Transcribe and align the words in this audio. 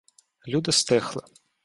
Люди 0.47 0.71
стихли. 0.71 1.21